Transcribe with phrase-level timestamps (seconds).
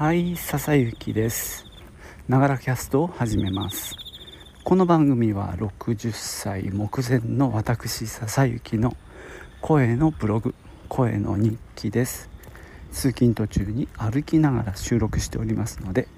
[0.00, 1.66] はい笹雪です。
[2.26, 3.94] ながらキャストを始めます。
[4.64, 8.96] この番組は60歳目前の私笹雪の
[9.60, 10.54] 声のブログ
[10.88, 12.30] 声の日記です。
[12.90, 16.08] 通勤途中に歩きながら収録しておりますので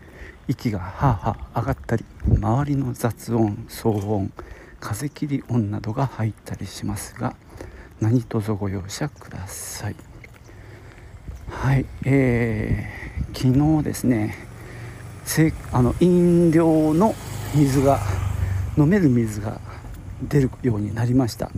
[0.47, 4.33] 息がはあはあ上がったり周りの雑音騒音
[4.79, 7.35] 風切り音などが入ったりしますが
[7.99, 9.97] 何卒ご容赦ください。
[11.49, 14.37] はいえー昨日ですね
[15.25, 17.15] せあの飲料の
[17.55, 18.01] 水が
[18.77, 19.61] 飲める水が
[20.29, 21.51] 出るようになりました。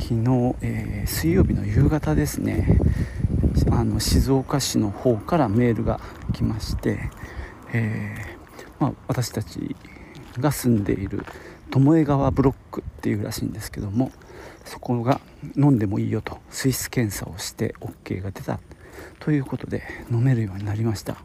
[0.00, 2.78] 昨日、えー、水曜日の夕方ですね
[3.70, 6.00] あの静岡市の方からメールが
[6.32, 6.98] 来まして、
[7.72, 9.76] えー、まあ、私たち
[10.38, 11.24] が住んでいる
[11.70, 14.10] 巴川ブロックっていうらしいんですけども
[14.64, 15.20] そこが
[15.56, 18.60] 飲んでもいいよと水質検査をして OK が出た。
[19.18, 21.16] ということで飲めるようになりました。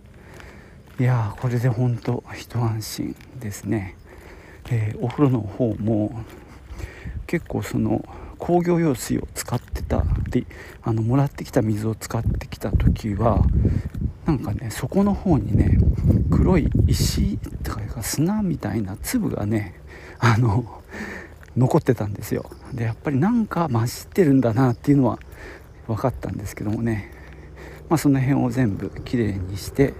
[1.00, 3.96] いやーこれで本当一安心ですね、
[4.72, 6.24] えー、お風呂の方も
[7.28, 8.04] 結構その
[8.40, 10.48] 工業用水を使ってたり
[10.82, 13.46] あのもらってきた水を使ってきた時は
[14.26, 15.78] なんかねそこの方にね
[16.32, 19.80] 黒い石とか砂みたいな粒がね
[20.20, 20.82] あの
[21.56, 22.50] 残ってたんですよ。
[22.74, 25.20] でやっぱりなんか混じってるんだなっていうのは
[25.88, 27.17] 分かったんですけどもね。
[27.90, 29.94] まあ、その辺を全部きれいにして、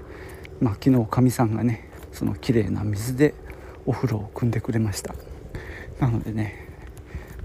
[0.60, 3.34] まあ、昨日かみさんがねそのきれいな水で
[3.86, 5.16] お風呂を汲んでくれました。
[6.00, 6.68] なのでね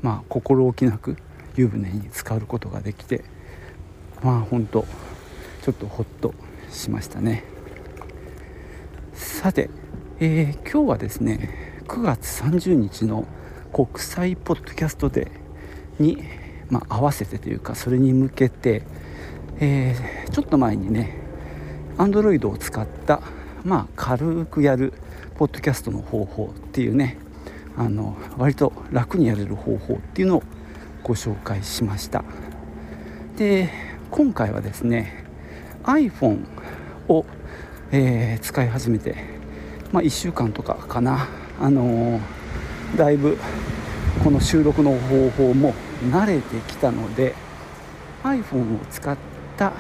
[0.03, 1.17] まあ心置きなく
[1.57, 3.25] 湯船に浸かることができて
[4.23, 4.85] まあ本当
[5.63, 6.35] ちょっとほっと
[6.71, 7.45] しましたね。
[9.13, 9.71] さて、
[10.19, 13.27] えー、今日はですね9月30日の
[13.73, 16.23] 国際ポッドキャストデーに、
[16.69, 18.83] まあ、合わせてというかそれに向けて
[19.59, 21.17] えー、ちょっと前にね
[21.97, 23.21] Android を使った
[23.65, 24.93] まあ軽くやる
[25.37, 27.19] ポッドキャストの方法っていうね
[27.77, 30.43] あの割と楽にやれる方法っていうのを
[31.03, 32.25] ご紹介しました。
[33.37, 33.71] で
[34.11, 35.25] 今回はですね
[35.85, 36.45] iPhone
[37.09, 37.25] を、
[37.91, 39.17] えー、使い始めて、
[39.91, 41.29] まあ、1週間とかかな。
[41.61, 42.21] あのー、
[42.97, 43.39] だいぶ
[44.25, 45.75] この収録の方法も
[46.11, 47.35] 慣れてきたので
[48.23, 49.17] iPhone を使っ
[49.63, 49.73] てた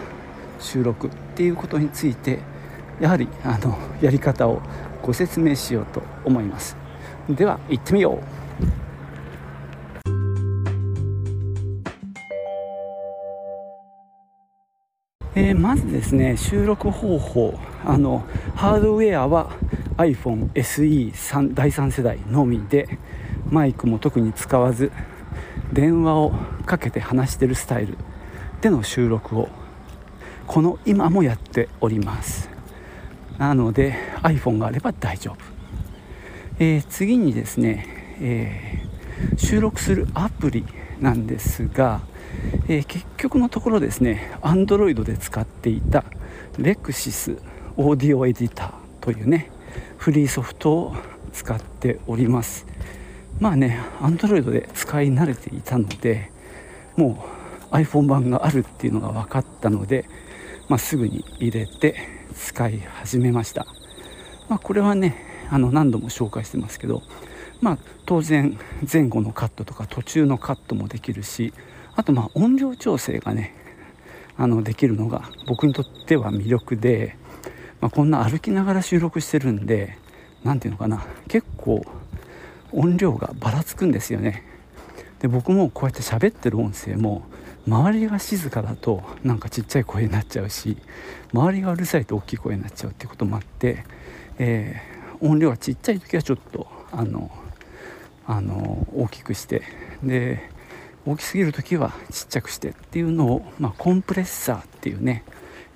[0.60, 2.38] 収録っていうことについて
[3.00, 4.62] やはりあのやり方を
[5.02, 6.76] ご説明しようと思います。
[7.28, 8.22] では行ってみよう。
[15.34, 17.58] えー、まずですね収録方法。
[17.84, 19.50] あのハードウェアは
[19.96, 22.88] iPhone SE 第3世代のみで
[23.50, 24.92] マイクも特に使わず
[25.72, 26.32] 電話を
[26.64, 27.96] かけて話してるスタイル
[28.60, 29.48] での収録を
[30.46, 32.50] この今もやっております。
[33.38, 35.36] なので iPhone があれば大丈夫、
[36.58, 37.86] えー、次にですね、
[38.20, 40.64] えー、収録するアプリ
[41.00, 42.02] なんですが、
[42.68, 46.04] えー、結局のところですね Android で使っていた
[46.58, 47.40] Lexis
[47.76, 48.70] オーディオエディター
[49.00, 49.50] というね
[49.96, 50.96] フリーソフトを
[51.32, 52.66] 使っております。
[53.40, 56.30] まあね Android で使い慣れていたので
[56.96, 57.24] も
[57.72, 60.04] う iPhone 版があるっていうのが分かったので
[60.72, 61.96] まあ、すぐに入れて
[62.34, 63.66] 使い始めました、
[64.48, 67.02] まあ、これはねあの何度も紹介してますけど、
[67.60, 68.58] まあ、当然
[68.90, 71.52] 前後のカットとか途中のカットもできるし
[71.94, 73.54] あとまあ音量調整がね
[74.38, 77.18] あのできるのが僕にとっては魅力で、
[77.82, 79.98] まあ、こんな歩きながら収録してるんで
[80.42, 81.84] 何ていうのかな結構
[82.72, 84.42] 音量がばらつくんですよね。
[85.20, 87.26] で僕もこうやって喋ってる音声も
[87.66, 90.76] 周りが静かだとなんかちっちゃい声になっちゃうし
[91.32, 93.84] 周りがうるさいと大きい声になっちゃうってこともあって、
[94.38, 97.30] えー、音量がちっちゃい時はちょっとあの
[98.26, 99.62] あの大きくして
[100.02, 100.50] で
[101.04, 105.24] 大きすぎる時はちっちゃくしてっていうのを、まあ、コンプレッサーっていうね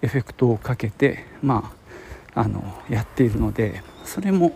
[0.02, 1.72] エフェクトをかけて、ま
[2.34, 4.52] あ、あのやっているのでそれも、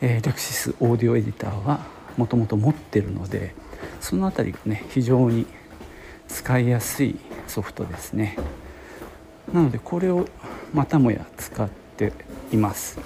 [0.00, 1.80] えー、レクシスオーディオエディターは
[2.16, 3.54] もともと持ってるので
[4.00, 5.46] その辺りがね非常に
[6.28, 8.36] 使いやすいソフトですね。
[9.52, 10.26] なのでこれを
[10.74, 12.12] またもや使って
[12.52, 12.98] います。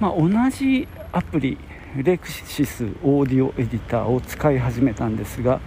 [0.00, 1.56] まあ、同じアプリ
[2.02, 5.60] レクシスオーディオエディターを使い始めたんですが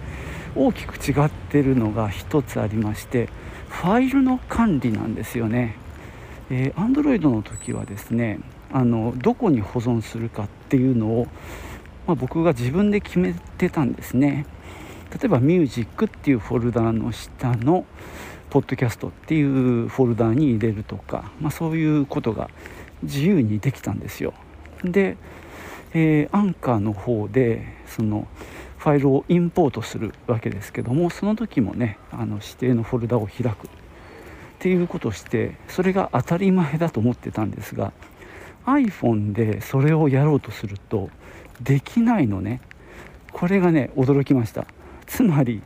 [0.54, 3.28] 大きく違ってるのが一つありまして
[3.68, 5.76] ファイルの管理なんですよね。
[6.50, 8.40] えー、Android の時はですね
[8.72, 11.26] あのどこに保存するかっていうのを、
[12.06, 14.46] まあ、僕が自分で決めてたんですね
[15.10, 17.84] 例えば「ミュージックっていうフォルダーの下の
[18.50, 22.50] 「ポッドキャスト」っていうフォルダーに入れるとか、まあ、そういうことが
[23.02, 24.34] 自由にできたんですよ
[24.84, 25.16] で、
[25.94, 28.26] えー、アンカーの方でその
[28.78, 33.70] ファイルをインポートするわけですけどもその時もねあの指定のフォルダを開くっ
[34.60, 37.92] ていうことをしてそれが当たり前だと思ってたんですが
[38.66, 41.10] iPhone でそれをやろうとすると
[41.60, 42.60] できないのね。
[43.32, 44.66] これがね驚きました。
[45.06, 45.62] つまり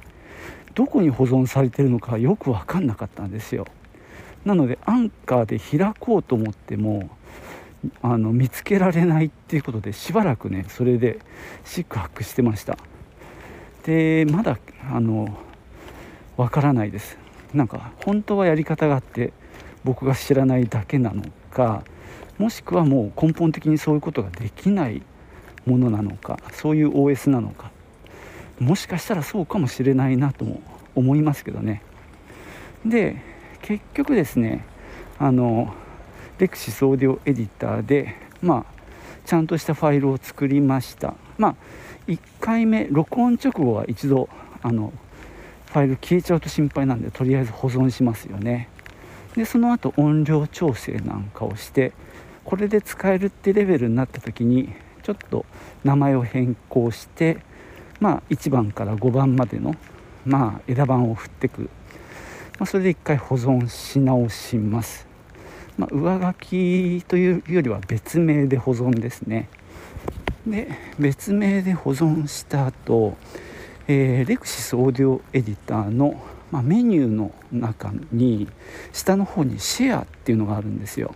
[0.75, 3.67] どこに保存されてるのかよく分かんなかったんですよ。
[4.45, 7.11] なのでアンカーで開こうと思っても
[8.03, 11.19] あの見つけられないっていうことでしばらくねそれで
[11.65, 12.79] 四苦八苦してました。
[13.85, 14.59] でまだ
[14.91, 15.37] あの
[16.37, 17.19] わからないです。
[17.53, 19.33] なんか本当はやり方があって
[19.85, 21.85] 僕が知らないだけなのか
[22.39, 25.03] もしくはもう根本的にそういうことができない
[25.67, 27.71] ものなのかそういう OS なのか
[28.59, 30.63] もしかしたらそうかもしれないなとも
[30.95, 31.83] 思いますけどね。
[32.87, 33.17] で
[33.61, 34.65] 結局ですね
[35.19, 35.75] あの
[36.43, 38.83] レクシスオーディオエディターでまあ
[39.25, 41.15] ちゃんとしたファイルを作りました。
[41.39, 41.55] まあ
[42.09, 44.29] 1回目録音直後は一度
[44.61, 44.93] あの
[45.67, 48.69] ファイル消えちゃうと心配なんでとりあえず保存しますよね。
[49.37, 51.93] でその後音量調整なんかをして
[52.43, 54.73] これで使えるってレベルになった時に
[55.05, 55.47] ちょっと
[55.85, 57.39] 名前を変更して
[58.01, 59.77] まあ1番から5番までの
[60.27, 61.71] まあ枝番を振ってく、
[62.59, 65.07] まあ、それで1回保存し直します、
[65.79, 69.49] まあ、上書きというよりは別名で保存ですね。
[70.47, 73.17] で別名で保存した後
[73.89, 76.21] えー、レクシスオーディオエディターの、
[76.51, 78.49] まあ、メニューの中に
[78.93, 81.15] 下の方にシェアっていうのがあるんですよ。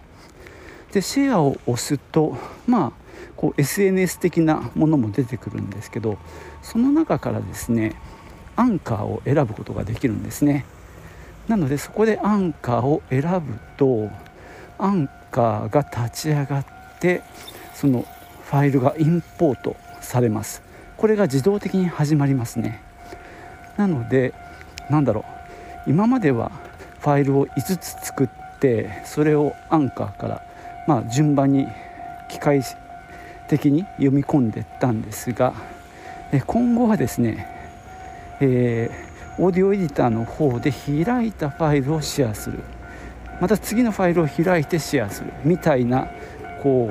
[0.93, 2.37] でシェアを押すと
[2.67, 2.93] まあ
[3.37, 6.19] こう SNS 的なものも出てくるんですけど
[6.63, 7.95] その中からですね
[8.57, 10.65] アンカーを選ぶことができるんですね。
[11.49, 14.11] なのでそこでアンカーを選ぶと
[14.79, 16.65] アンカーが立ち上がっ
[17.01, 17.23] て
[17.75, 18.05] その
[18.45, 20.63] ファイルがインポートされます。
[20.97, 22.83] これが自動的に始まりますね。
[23.77, 24.33] なので
[24.91, 25.25] なんだろ
[25.87, 25.91] う。
[25.91, 26.51] 今までは
[27.01, 28.29] ファイルを5つ作っ
[28.59, 30.43] てそれをアンカーから
[30.87, 31.67] まあ順番に
[32.29, 32.63] 機械
[33.49, 35.55] 的に読み込んでったんですが
[36.47, 37.47] 今後はですね、
[38.41, 42.59] えー、オーディオエディターの方で開いたファイルをシェアする。
[43.41, 46.09] また次のファイルを開いてシェアするみたいな
[46.63, 46.89] こ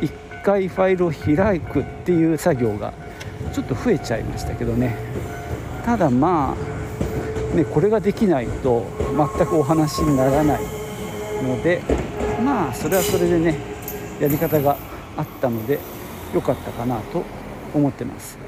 [0.00, 2.92] う1回ファイルを開くっていう作業が
[3.52, 4.96] ちょっと増えちゃいましたけどね。
[5.84, 6.54] ただま
[7.52, 8.86] あねこれができないと
[9.16, 10.62] 全くお話にならない
[11.42, 11.80] ので
[12.44, 13.58] まあそれはそれでね
[14.20, 14.76] やり方が
[15.16, 15.78] あったので
[16.34, 17.24] 良かったかなと
[17.74, 18.38] 思ってます。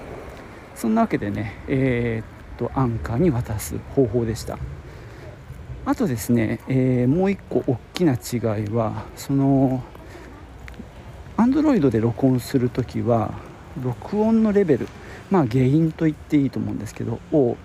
[0.75, 4.59] そんなわけでねえー、っとアンカーに渡す方法でした。
[5.87, 9.83] あとですね、えー、もう一個大きな違いはその
[11.37, 13.33] Android で録音する時は
[13.83, 14.89] 録音のレベル
[15.31, 17.57] まあ原因と言っていいと思うんですけどを、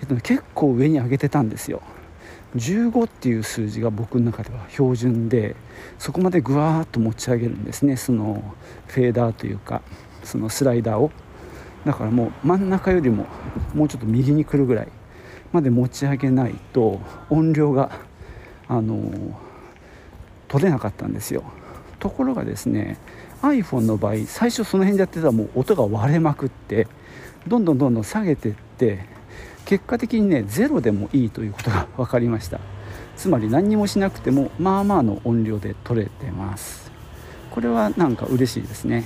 [0.00, 1.82] えっと、結構上に上げてたんですよ。
[2.56, 5.54] 15っていう数字が僕の中では標準で
[5.98, 7.96] そこまでぐわーっと持ち上げるんですね。
[7.96, 8.42] その
[8.86, 9.82] フェーダーというか
[10.24, 11.10] そのスライダーを。
[11.84, 13.26] だからもう真ん中よりも
[13.74, 14.88] もうちょっと右に来るぐらい
[15.52, 17.00] まで持ち上げないと
[17.30, 17.90] 音量が
[18.68, 19.10] あの
[20.48, 21.42] 取れなかったんですよ。
[21.98, 22.98] ところがですね
[23.42, 26.86] iPhone の場合最初その辺でやってたらもう音が割れまくって
[27.46, 29.06] どんどんどんどん下げてって
[29.64, 32.60] 結果的にねゼロでもいいということが分かりました。
[33.16, 36.90] つまり何もしなくてもまあまあの音量で取れてます。
[37.50, 39.04] これはなんか嬉しいですね。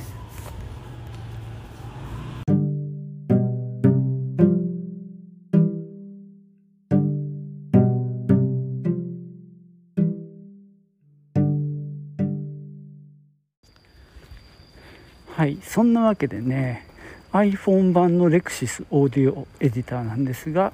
[15.43, 16.87] はいそんなわけでね
[17.33, 20.73] iPhone 版のレクシスオーディオエディターなんですが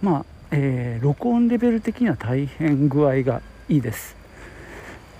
[0.00, 4.16] まあ、えー、録音レベル的には大変具合がいいです。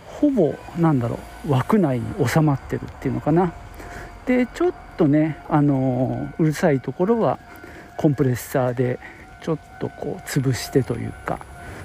[0.07, 3.53] ほぼなんだろう枠内に収まってるっていうのかな。
[4.25, 7.39] でちょっとねあのー、うるさいところは
[7.99, 8.99] コンプレッサーで
[9.43, 11.39] ちょっとこう潰してというか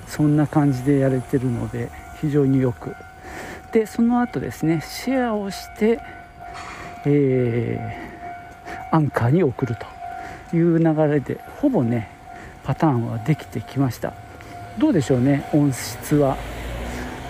[0.08, 1.92] そんな感じでやれてるので
[2.22, 2.96] 非常によく。
[3.74, 6.00] でその後ですねシェアをして
[7.06, 9.76] えー、アンカーに送る
[10.50, 12.10] という流れでほぼね
[12.64, 14.14] パターンはできてきました。
[14.78, 16.38] どうでしょうね音質は、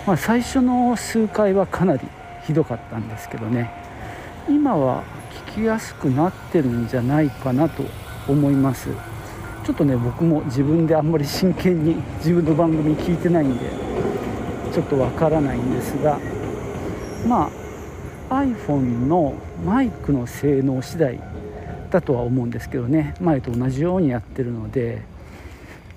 [0.06, 2.06] まあ、最初の数回はかなり
[2.46, 3.70] ひどかったんですけどね。
[4.48, 5.04] 今は
[5.48, 7.84] 聞きやすくなってるんじゃないかなと
[8.28, 8.88] 思います。
[9.64, 13.70] ちょっとね僕も自分であんまり真剣に自分の番組聞いてないんで
[14.72, 16.18] ちょっとわからないんですが。
[17.26, 17.61] まあ
[18.32, 21.20] iPhone のマイクの性能次第
[21.90, 23.14] だとは思うんですけどね。
[23.20, 25.02] 前と同じようにやってるので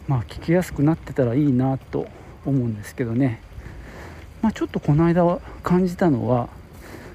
[0.09, 2.07] まあ聞きやすくなってたらいいなと
[2.45, 3.41] 思うんですけどね、
[4.41, 6.49] まあ、ちょっとこの間感じたのは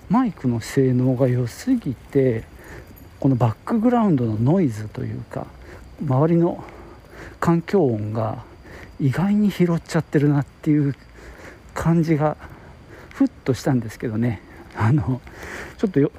[0.09, 2.45] マイクの性能が良すぎて
[3.21, 5.47] このバックグラウンドのノイズというか
[6.03, 6.65] 周りの
[7.39, 8.43] 環境音が
[8.99, 10.97] 意外に拾っちゃってるなっていう
[11.75, 12.39] 感じが
[13.11, 14.41] ふっとしたんですけどね。
[14.77, 15.21] あの
[15.79, 16.13] ちょっとよ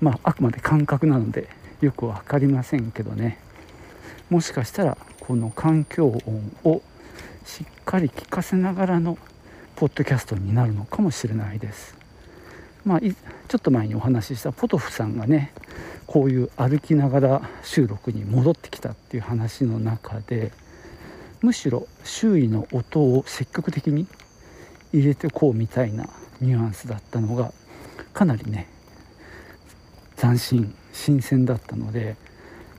[0.00, 1.48] まああくまで感覚なので
[1.80, 3.38] よく分かりませんけどね
[4.28, 6.82] もしかしたらこの環境音を
[7.44, 9.18] しっかり聞かせながらの
[9.76, 11.96] ポッドキャストになるのかもしれないです。
[12.84, 13.12] まあ、ちょ
[13.56, 15.52] っと前にお話ししたポトフさんがね
[16.06, 20.52] こういう歩きながら収録に戻ってきたっていう話の中で
[21.42, 24.06] むしろ周囲の音を積極的に
[24.92, 26.08] 入れてこうみたいな
[26.40, 27.52] ニュアンスだったのが
[28.12, 28.68] かなりね
[30.16, 32.16] 斬新新鮮だったので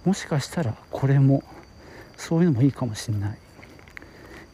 [0.06, 1.44] もしかしたらこれも
[2.18, 3.38] そういうのもいいかもしれない。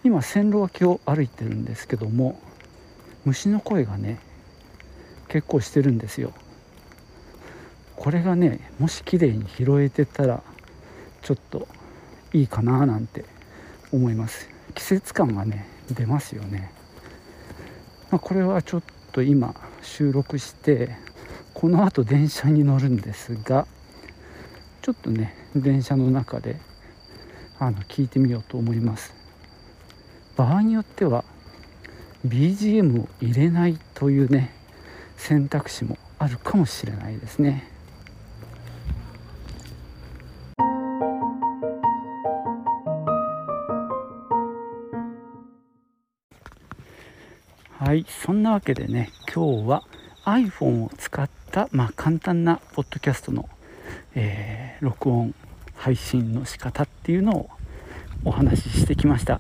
[0.04, 2.40] 今線路脇を歩いてるんですけども
[3.26, 4.20] 虫の声がね
[5.28, 6.32] 結構してるんですよ。
[7.98, 10.44] これがねもし綺麗に拾えてたら
[11.22, 11.68] ちょっと
[12.32, 13.26] いいかななんて
[13.92, 14.50] 思います。
[14.76, 16.72] 季節感がね出ますよね、
[18.12, 19.56] まあ、これはちょっと今
[19.88, 20.92] 収録して
[21.54, 23.66] このあと電車に乗るんですが
[24.82, 26.58] ちょっとね電車の中で
[27.58, 29.16] あの聞いてみようと思います
[30.36, 31.24] 場合によっては
[32.28, 34.54] BGM を入れないというね
[35.16, 37.72] 選択肢もあるかもしれないですね。
[47.80, 49.84] はいそんなわけでね今日は
[50.24, 53.50] iPhone を使った、まあ、簡単なポッドキャストの、
[54.16, 55.36] えー、録音
[55.76, 57.50] 配信の仕方っていうのを
[58.24, 59.40] お話ししてきました。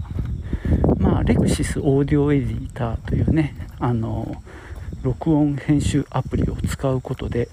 [0.99, 4.41] まあレクシスオーディオエディターというねあの
[5.03, 7.47] 録音編集アプリを使うことで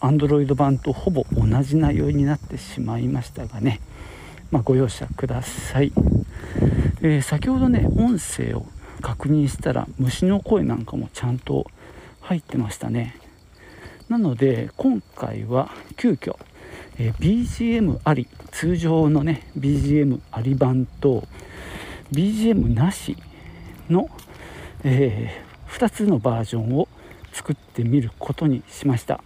[0.00, 3.80] Android 版とほぼ同じ内容になってしまいましたがね、
[4.50, 5.92] まあ、ご容赦ください、
[7.02, 8.66] えー、先ほどね音声を
[9.00, 11.66] 確認したら虫の声なんかもちゃんと
[12.20, 13.16] 入ってましたね。
[14.08, 16.36] なので今回は急遽、
[16.98, 21.24] え、BGM あり通常のね BGM あり版と
[22.12, 23.16] BGM なし
[23.90, 24.08] の、
[24.84, 26.88] え2つのバージョンを
[27.32, 29.22] 作ってみることにしました。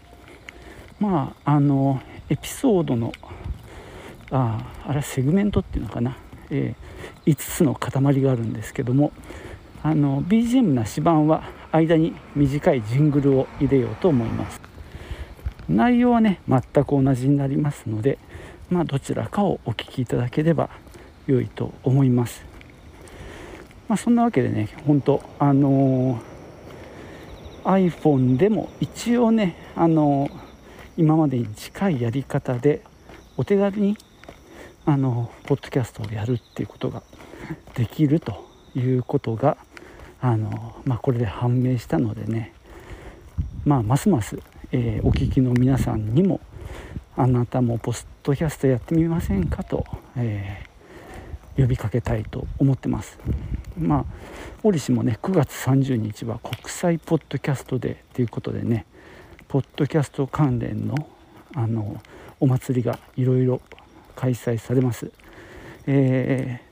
[0.99, 3.13] まああのエピソードの
[4.31, 6.17] ああれセグメントっていうのかな、
[6.51, 9.13] えー、5つの塊があるんですけども
[9.83, 14.61] あの BGM なし版は間に短いジングルを入れようと思います。
[15.69, 18.19] 内容はね全く同じになりますので
[18.71, 20.69] まあどちらかをお聴きいただければ
[21.27, 22.45] 良いと思います。
[23.89, 26.41] まあそんなわけでね本当あのー
[27.65, 30.31] iPhone でも一応ねあの
[30.97, 32.83] 今までに近いやり方で
[33.37, 33.97] お手軽に
[34.87, 37.03] あのポッドキャストをやるっていうことが
[37.75, 39.57] できるということが
[40.21, 42.53] あの、まあ、これで判明したのでね、
[43.65, 44.39] まあ、ますます、
[44.73, 46.41] えー、お聞きの皆さんにも
[47.17, 49.85] あなたもポッドキャストやってみませんかと、
[50.17, 53.19] えー、呼びかけたいと思ってます。
[53.79, 54.05] まあ
[54.63, 58.85] 折しもね9月30日は国際ポッドキャストデーということでね
[59.49, 60.95] ポッドキャスト関連の
[61.55, 62.01] あの
[62.39, 63.61] お祭りがいろいろ
[64.17, 65.11] 開催されます。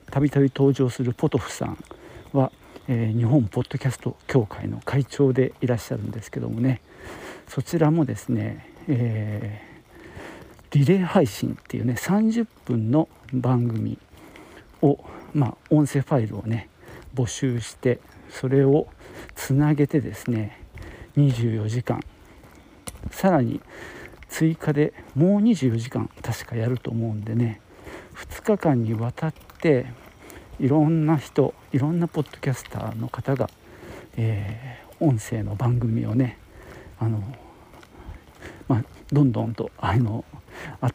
[0.09, 1.77] たびたび登場するポトフさん
[2.33, 2.51] は、
[2.91, 6.81] えー、日本ポッドキャスト協会の会長でいらっしゃるんですけどもね。
[7.47, 13.99] そちらもですね、えー、リレー配信っていうね30分の番組
[14.81, 14.97] を
[15.35, 16.67] まあ音声ファイルをね
[17.13, 18.87] 募集してそれを
[19.35, 20.59] つなげてですね
[21.15, 21.99] 24時間。
[23.11, 23.61] さらに
[24.29, 27.61] 追加でもう24時間確かやると思うんでね
[28.15, 29.85] 2日間にわたって
[30.59, 33.49] いろんな人いろんなポッドキャスターの方が、
[34.17, 36.37] えー、音声の番組をね
[36.99, 37.21] あの、
[38.67, 40.25] まあ、どんどんとあの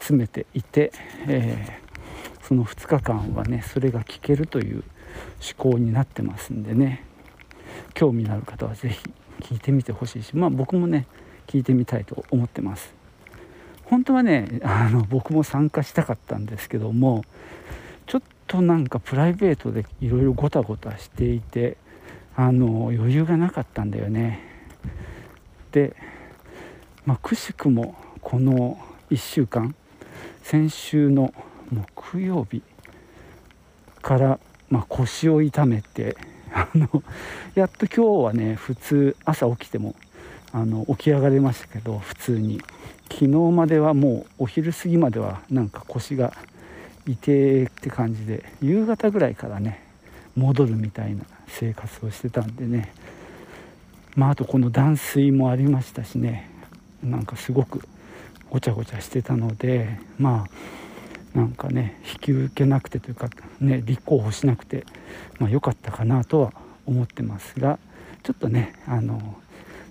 [0.01, 0.91] 集めていて、
[1.27, 4.83] えー、その2日間はねそれが聞けるという
[5.57, 7.05] 思考になってますんでね。
[7.93, 9.03] 興味のある方は是非
[9.41, 11.07] 聞いてみてほしいしまあ僕もね
[11.47, 12.93] 聞いてみたいと思ってます。
[13.85, 17.23] 本当はねあの僕も参加したかったんですけども
[18.47, 21.77] となんかプライベートでいろいろごたごたしていて
[22.35, 24.39] あの余裕がなかったんだよね。
[25.71, 25.95] で、
[27.05, 28.77] まあ、くしくもこの
[29.09, 29.75] 1週間
[30.43, 31.33] 先週の
[31.71, 32.61] 木曜日
[34.01, 36.15] から、まあ、腰を痛めて
[36.53, 37.03] あの
[37.55, 39.95] やっと今日はね普通朝起きても
[40.51, 42.61] あの起き上がれましたけど普通に。
[43.11, 46.33] 昨日まではもうお昼過ぎまではなんか腰が
[47.07, 49.83] 痛って感じで夕方ぐらいからね
[50.35, 52.93] 戻るみたいな生活をしてたんでね
[54.15, 56.49] まああとこの断水もありましたしね
[57.03, 57.87] なんかすごく
[58.49, 60.45] ごちゃごちゃしてたのでま
[61.33, 64.85] あなんかね引き受けなくてというかね立候補しなくて
[65.39, 66.53] まあ良かったかなとは
[66.85, 67.77] 思ってますが
[68.23, 69.37] ちょっとねあの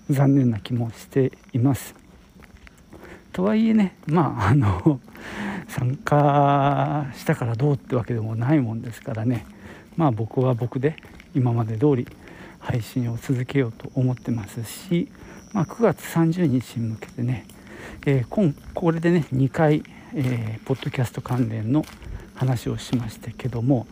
[0.09, 1.95] 残念な気もしています。
[3.31, 4.99] とはいえねまああの
[5.67, 9.45] 参加したからどうってわけでもないもんですからね。
[9.97, 10.97] まあ僕は僕で
[11.33, 12.07] 今まで通り
[12.59, 15.09] 配信を続けようと思ってますし、
[15.53, 17.45] まあ、9月30日に向けてね
[18.05, 21.83] えー、今これでね2回、えー、ポッドキャスト関連の
[22.35, 23.87] 話をしましたけども、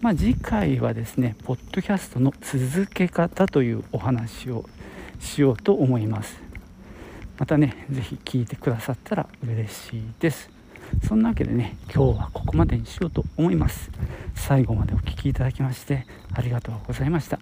[0.00, 4.64] まあ、次回はですねポッドキャストの続け方というお話を
[5.20, 6.42] しようと思います。
[7.38, 10.53] またね是非聞いてくださったら嬉しいです。
[11.02, 13.90] そんなわけでね今日はここまでにしようと思います。
[14.34, 17.38] 最後までお聴きいただきましてありがとうございました。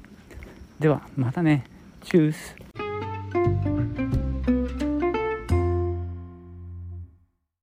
[0.78, 1.64] ではまたね。
[2.04, 2.81] チュース。